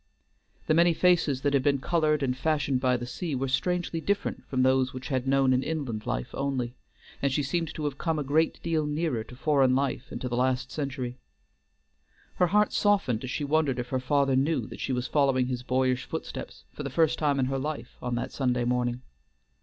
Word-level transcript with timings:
The 0.65 0.73
many 0.73 0.95
faces 0.95 1.41
that 1.43 1.53
had 1.53 1.61
been 1.61 1.77
colored 1.77 2.23
and 2.23 2.35
fashioned 2.35 2.81
by 2.81 2.97
the 2.97 3.05
sea 3.05 3.35
were 3.35 3.47
strangely 3.47 4.01
different 4.01 4.43
from 4.47 4.63
those 4.63 4.95
which 4.95 5.09
had 5.09 5.27
known 5.27 5.53
an 5.53 5.61
inland 5.61 6.07
life 6.07 6.33
only, 6.33 6.75
and 7.21 7.31
she 7.31 7.43
seemed 7.43 7.71
to 7.75 7.83
have 7.85 7.99
come 7.99 8.17
a 8.17 8.23
great 8.23 8.59
deal 8.63 8.87
nearer 8.87 9.23
to 9.23 9.35
foreign 9.35 9.75
life 9.75 10.11
and 10.11 10.19
to 10.21 10.27
the 10.27 10.35
last 10.35 10.71
century. 10.71 11.19
Her 12.37 12.47
heart 12.47 12.73
softened 12.73 13.23
as 13.23 13.29
she 13.29 13.43
wondered 13.43 13.77
if 13.77 13.89
her 13.89 13.99
father 13.99 14.35
knew 14.35 14.65
that 14.69 14.79
she 14.79 14.91
was 14.91 15.05
following 15.05 15.45
his 15.45 15.61
boyish 15.61 16.05
footsteps, 16.05 16.63
for 16.73 16.81
the 16.81 16.89
first 16.89 17.19
time 17.19 17.39
in 17.39 17.45
her 17.45 17.59
life, 17.59 17.97
on 18.01 18.15
that 18.15 18.31
Sunday 18.31 18.63
morning. 18.65 19.03